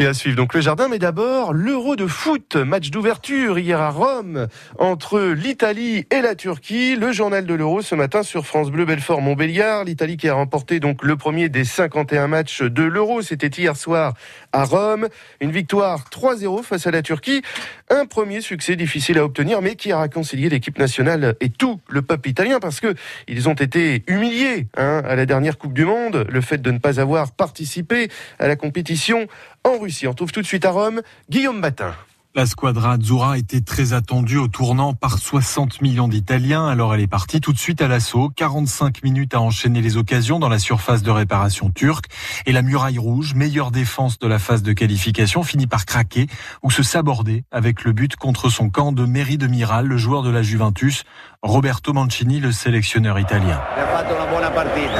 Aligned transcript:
Et 0.00 0.06
à 0.06 0.14
suivre 0.14 0.36
donc 0.36 0.54
le 0.54 0.60
jardin, 0.60 0.86
mais 0.86 1.00
d'abord 1.00 1.52
l'Euro 1.52 1.96
de 1.96 2.06
foot, 2.06 2.54
match 2.54 2.90
d'ouverture 2.90 3.58
hier 3.58 3.80
à 3.80 3.90
Rome 3.90 4.46
entre 4.78 5.18
l'Italie 5.20 6.06
et 6.12 6.20
la 6.20 6.36
Turquie. 6.36 6.94
Le 6.94 7.10
journal 7.10 7.44
de 7.46 7.52
l'Euro 7.52 7.82
ce 7.82 7.96
matin 7.96 8.22
sur 8.22 8.46
France 8.46 8.70
Bleu 8.70 8.84
Belfort 8.84 9.20
Montbéliard. 9.20 9.82
L'Italie 9.82 10.16
qui 10.16 10.28
a 10.28 10.34
remporté 10.34 10.78
donc 10.78 11.02
le 11.02 11.16
premier 11.16 11.48
des 11.48 11.64
51 11.64 12.28
matchs 12.28 12.62
de 12.62 12.84
l'Euro. 12.84 13.22
C'était 13.22 13.48
hier 13.48 13.76
soir 13.76 14.14
à 14.52 14.62
Rome. 14.62 15.08
Une 15.40 15.50
victoire 15.50 16.04
3-0 16.12 16.62
face 16.62 16.86
à 16.86 16.92
la 16.92 17.02
Turquie. 17.02 17.42
Un 17.90 18.06
premier 18.06 18.40
succès 18.40 18.76
difficile 18.76 19.18
à 19.18 19.24
obtenir, 19.24 19.62
mais 19.62 19.74
qui 19.74 19.90
a 19.90 20.00
réconcilié 20.00 20.48
l'équipe 20.48 20.78
nationale 20.78 21.34
et 21.40 21.50
tout 21.50 21.80
le 21.88 22.02
peuple 22.02 22.28
italien 22.28 22.60
parce 22.60 22.78
que 22.78 22.94
ils 23.26 23.48
ont 23.48 23.54
été 23.54 24.04
humiliés 24.06 24.68
hein, 24.76 25.02
à 25.04 25.16
la 25.16 25.26
dernière 25.26 25.58
Coupe 25.58 25.72
du 25.72 25.84
Monde. 25.84 26.24
Le 26.30 26.40
fait 26.40 26.62
de 26.62 26.70
ne 26.70 26.78
pas 26.78 27.00
avoir 27.00 27.32
participé 27.32 28.08
à 28.38 28.46
la 28.46 28.54
compétition 28.54 29.26
en 29.64 29.78
Russie. 29.78 30.06
On 30.06 30.14
trouve 30.14 30.32
tout 30.32 30.42
de 30.42 30.46
suite 30.46 30.64
à 30.64 30.70
Rome 30.70 31.02
Guillaume 31.30 31.60
Batin. 31.60 31.94
La 32.34 32.44
squadra 32.46 32.92
Azzurra 32.92 33.38
était 33.38 33.62
très 33.62 33.94
attendue 33.94 34.36
au 34.36 34.48
tournant 34.48 34.92
par 34.94 35.18
60 35.18 35.80
millions 35.80 36.06
d'Italiens, 36.06 36.68
alors 36.68 36.94
elle 36.94 37.00
est 37.00 37.08
partie 37.08 37.40
tout 37.40 37.52
de 37.52 37.58
suite 37.58 37.80
à 37.82 37.88
l'assaut. 37.88 38.30
45 38.36 39.02
minutes 39.02 39.34
à 39.34 39.40
enchaîner 39.40 39.80
les 39.80 39.96
occasions 39.96 40.38
dans 40.38 40.50
la 40.50 40.58
surface 40.58 41.02
de 41.02 41.10
réparation 41.10 41.70
turque. 41.70 42.04
Et 42.46 42.52
la 42.52 42.62
muraille 42.62 42.98
rouge, 42.98 43.34
meilleure 43.34 43.70
défense 43.70 44.18
de 44.18 44.28
la 44.28 44.38
phase 44.38 44.62
de 44.62 44.72
qualification, 44.72 45.42
finit 45.42 45.66
par 45.66 45.86
craquer 45.86 46.28
ou 46.62 46.70
se 46.70 46.82
saborder 46.82 47.44
avec 47.50 47.82
le 47.82 47.92
but 47.92 48.14
contre 48.14 48.50
son 48.50 48.68
camp 48.68 48.92
de 48.92 49.04
Mairie 49.04 49.38
de 49.38 49.46
Miral, 49.46 49.86
le 49.86 49.96
joueur 49.96 50.22
de 50.22 50.30
la 50.30 50.42
Juventus, 50.42 51.04
Roberto 51.42 51.92
Mancini, 51.92 52.40
le 52.40 52.50
sélectionneur 52.50 53.16
italien. 53.16 53.60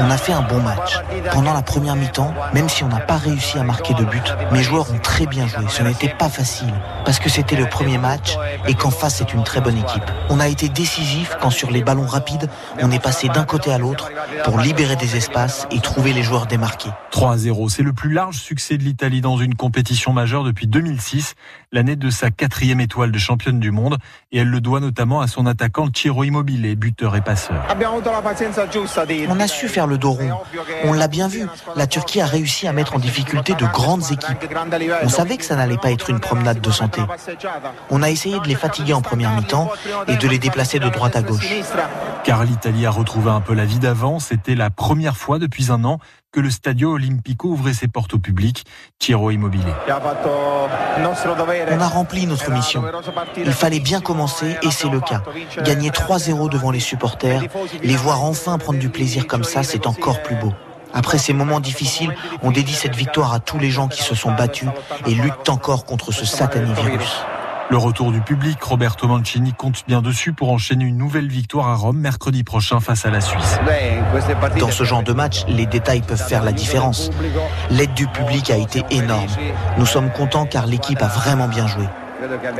On 0.00 0.10
a 0.10 0.16
fait 0.16 0.32
un 0.32 0.42
bon 0.42 0.60
match. 0.60 0.96
Pendant 1.32 1.52
la 1.52 1.62
première 1.62 1.96
mi-temps, 1.96 2.32
même 2.54 2.68
si 2.68 2.84
on 2.84 2.88
n'a 2.88 3.00
pas 3.00 3.16
réussi 3.16 3.58
à 3.58 3.64
marquer 3.64 3.92
de 3.94 4.04
but, 4.04 4.22
mes 4.52 4.62
joueurs 4.62 4.92
ont 4.92 4.98
très 5.00 5.26
bien 5.26 5.48
joué. 5.48 5.64
Ce 5.68 5.82
n'était 5.82 6.14
pas 6.16 6.28
facile 6.28 6.72
parce 7.04 7.18
que 7.18 7.28
c'était 7.28 7.56
le 7.56 7.66
premier 7.68 7.98
match 7.98 8.36
et 8.68 8.74
qu'en 8.74 8.90
face 8.90 9.16
c'est 9.16 9.34
une 9.34 9.42
très 9.42 9.60
bonne 9.60 9.78
équipe. 9.78 10.04
On 10.30 10.38
a 10.38 10.46
été 10.46 10.68
décisif 10.68 11.36
quand 11.40 11.50
sur 11.50 11.72
les 11.72 11.82
ballons 11.82 12.06
rapides, 12.06 12.48
on 12.80 12.90
est 12.92 13.02
passé 13.02 13.28
d'un 13.28 13.44
côté 13.44 13.72
à 13.72 13.78
l'autre 13.78 14.08
pour 14.44 14.60
libérer 14.60 14.94
des 14.94 15.16
espaces 15.16 15.66
et 15.72 15.80
trouver 15.80 16.12
les 16.12 16.22
joueurs 16.22 16.46
démarqués. 16.46 16.90
3-0, 17.10 17.68
c'est 17.68 17.82
le 17.82 17.92
plus 17.92 18.12
large 18.12 18.36
succès 18.36 18.78
de 18.78 18.84
l'Italie 18.84 19.20
dans 19.20 19.38
une 19.38 19.56
compétition 19.56 20.12
majeure 20.12 20.44
depuis 20.44 20.68
2006, 20.68 21.34
l'année 21.72 21.96
de 21.96 22.10
sa 22.10 22.30
quatrième 22.30 22.80
étoile 22.80 23.10
de 23.10 23.18
championne 23.18 23.58
du 23.58 23.72
monde, 23.72 23.98
et 24.30 24.38
elle 24.38 24.50
le 24.50 24.60
doit 24.60 24.78
notamment 24.78 25.20
à 25.20 25.26
son 25.26 25.46
attaquant 25.46 25.88
Ciro 25.92 26.27
Immobile, 26.28 26.76
buteur 26.76 27.16
et 27.16 27.22
passeur. 27.22 27.64
On 29.30 29.40
a 29.40 29.46
su 29.46 29.66
faire 29.66 29.86
le 29.86 29.96
dos 29.96 30.12
rond. 30.12 30.30
On 30.84 30.92
l'a 30.92 31.08
bien 31.08 31.26
vu. 31.26 31.46
La 31.74 31.86
Turquie 31.86 32.20
a 32.20 32.26
réussi 32.26 32.68
à 32.68 32.74
mettre 32.74 32.96
en 32.96 32.98
difficulté 32.98 33.54
de 33.54 33.64
grandes 33.64 34.04
équipes. 34.12 34.52
On 35.02 35.08
savait 35.08 35.38
que 35.38 35.44
ça 35.44 35.56
n'allait 35.56 35.78
pas 35.78 35.90
être 35.90 36.10
une 36.10 36.20
promenade 36.20 36.60
de 36.60 36.70
santé. 36.70 37.00
On 37.88 38.02
a 38.02 38.10
essayé 38.10 38.38
de 38.40 38.46
les 38.46 38.56
fatiguer 38.56 38.92
en 38.92 39.00
première 39.00 39.32
mi-temps 39.32 39.70
et 40.06 40.16
de 40.16 40.28
les 40.28 40.38
déplacer 40.38 40.78
de 40.78 40.90
droite 40.90 41.16
à 41.16 41.22
gauche. 41.22 41.48
Car 42.24 42.44
l'Italie 42.44 42.84
a 42.84 42.90
retrouvé 42.90 43.30
un 43.30 43.40
peu 43.40 43.54
la 43.54 43.64
vie 43.64 43.78
d'avant. 43.78 44.18
C'était 44.18 44.54
la 44.54 44.68
première 44.68 45.16
fois 45.16 45.38
depuis 45.38 45.72
un 45.72 45.82
an 45.84 45.98
que 46.32 46.40
le 46.40 46.50
Stadio 46.50 46.92
Olimpico 46.92 47.48
ouvrait 47.48 47.72
ses 47.72 47.88
portes 47.88 48.14
au 48.14 48.18
public. 48.18 48.64
Tiro 48.98 49.30
Immobilier. 49.30 49.72
On 49.88 51.80
a 51.80 51.88
rempli 51.88 52.26
notre 52.26 52.50
mission. 52.50 52.84
Il 53.36 53.52
fallait 53.52 53.80
bien 53.80 54.00
commencer 54.00 54.56
et 54.62 54.70
c'est 54.70 54.90
le 54.90 55.00
cas. 55.00 55.22
Gagner 55.62 55.90
3-0 55.90 56.50
devant 56.50 56.70
les 56.70 56.80
supporters, 56.80 57.42
les 57.82 57.96
voir 57.96 58.22
enfin 58.24 58.58
prendre 58.58 58.78
du 58.78 58.90
plaisir 58.90 59.26
comme 59.26 59.44
ça, 59.44 59.62
c'est 59.62 59.86
encore 59.86 60.22
plus 60.22 60.36
beau. 60.36 60.52
Après 60.92 61.18
ces 61.18 61.32
moments 61.32 61.60
difficiles, 61.60 62.14
on 62.42 62.50
dédie 62.50 62.74
cette 62.74 62.96
victoire 62.96 63.32
à 63.34 63.40
tous 63.40 63.58
les 63.58 63.70
gens 63.70 63.88
qui 63.88 64.02
se 64.02 64.14
sont 64.14 64.32
battus 64.32 64.68
et 65.06 65.14
luttent 65.14 65.48
encore 65.48 65.84
contre 65.84 66.12
ce 66.12 66.24
satané 66.24 66.72
virus. 66.72 67.24
Le 67.70 67.76
retour 67.76 68.12
du 68.12 68.22
public, 68.22 68.62
Roberto 68.62 69.06
Mancini 69.06 69.52
compte 69.52 69.84
bien 69.86 70.00
dessus 70.00 70.32
pour 70.32 70.50
enchaîner 70.50 70.86
une 70.86 70.96
nouvelle 70.96 71.28
victoire 71.28 71.68
à 71.68 71.74
Rome 71.74 71.98
mercredi 71.98 72.42
prochain 72.42 72.80
face 72.80 73.04
à 73.04 73.10
la 73.10 73.20
Suisse. 73.20 73.58
Dans 74.58 74.70
ce 74.70 74.84
genre 74.84 75.02
de 75.02 75.12
match, 75.12 75.44
les 75.48 75.66
détails 75.66 76.00
peuvent 76.00 76.16
faire 76.16 76.44
la 76.44 76.52
différence. 76.52 77.10
L'aide 77.70 77.92
du 77.92 78.06
public 78.06 78.50
a 78.50 78.56
été 78.56 78.82
énorme. 78.90 79.28
Nous 79.76 79.86
sommes 79.86 80.10
contents 80.10 80.46
car 80.46 80.66
l'équipe 80.66 81.02
a 81.02 81.08
vraiment 81.08 81.46
bien 81.46 81.66
joué. 81.66 81.84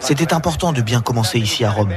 C'était 0.00 0.32
important 0.32 0.72
de 0.72 0.82
bien 0.82 1.00
commencer 1.00 1.38
ici 1.38 1.64
à 1.64 1.70
Rome. 1.70 1.92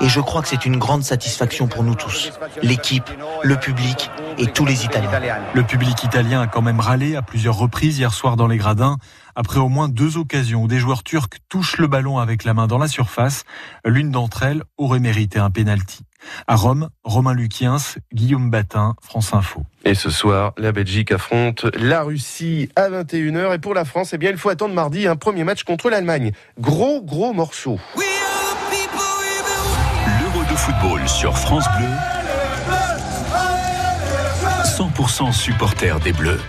Et 0.00 0.08
je 0.08 0.20
crois 0.20 0.42
que 0.42 0.48
c'est 0.48 0.66
une 0.66 0.78
grande 0.78 1.02
satisfaction 1.02 1.66
pour 1.66 1.84
nous 1.84 1.94
tous. 1.94 2.32
L'équipe, 2.62 3.08
le 3.42 3.56
public 3.56 4.10
et 4.38 4.46
tous 4.46 4.64
les 4.64 4.84
Italiens. 4.84 5.10
Le 5.54 5.62
public 5.62 6.02
italien 6.02 6.42
a 6.42 6.46
quand 6.46 6.62
même 6.62 6.80
râlé 6.80 7.16
à 7.16 7.22
plusieurs 7.22 7.56
reprises 7.56 7.98
hier 7.98 8.12
soir 8.12 8.36
dans 8.36 8.46
les 8.46 8.56
gradins, 8.56 8.96
après 9.34 9.60
au 9.60 9.68
moins 9.68 9.88
deux 9.88 10.16
occasions 10.16 10.62
où 10.62 10.68
des 10.68 10.78
joueurs 10.78 11.02
turcs 11.02 11.38
touchent 11.48 11.78
le 11.78 11.86
ballon 11.86 12.18
avec 12.18 12.44
la 12.44 12.54
main 12.54 12.66
dans 12.66 12.78
la 12.78 12.88
surface. 12.88 13.44
L'une 13.84 14.10
d'entre 14.10 14.42
elles 14.42 14.62
aurait 14.76 15.00
mérité 15.00 15.38
un 15.38 15.50
pénalty. 15.50 16.04
À 16.46 16.56
Rome, 16.56 16.88
Romain 17.04 17.34
Luquiens, 17.34 17.76
Guillaume 18.12 18.50
Batin, 18.50 18.94
France 19.00 19.34
Info. 19.34 19.62
Et 19.84 19.94
ce 19.94 20.10
soir, 20.10 20.52
la 20.56 20.72
Belgique 20.72 21.12
affronte 21.12 21.66
la 21.76 22.02
Russie 22.02 22.68
à 22.76 22.88
21h. 22.88 23.54
Et 23.54 23.58
pour 23.58 23.74
la 23.74 23.84
France, 23.84 24.12
eh 24.14 24.18
bien, 24.18 24.30
il 24.30 24.38
faut 24.38 24.48
attendre 24.48 24.74
mardi 24.74 25.06
un 25.06 25.16
premier 25.16 25.44
match 25.44 25.64
contre 25.64 25.90
l'Allemagne. 25.90 26.32
Gros, 26.58 27.02
gros 27.02 27.32
morceau. 27.32 27.78
L'Euro 30.06 30.44
de 30.50 30.56
football 30.56 31.08
sur 31.08 31.36
France 31.36 31.66
Bleu. 31.78 31.88
100% 34.64 35.32
supporter 35.32 36.00
des 36.00 36.12
Bleus. 36.12 36.40